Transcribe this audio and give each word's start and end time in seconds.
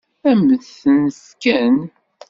Ad 0.29 0.33
m-ten-fken? 0.39 1.77